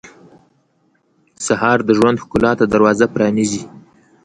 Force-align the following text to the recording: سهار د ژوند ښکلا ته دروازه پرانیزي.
سهار 1.45 1.79
د 1.85 1.89
ژوند 1.97 2.21
ښکلا 2.23 2.51
ته 2.59 2.65
دروازه 2.73 3.05
پرانیزي. 3.13 3.63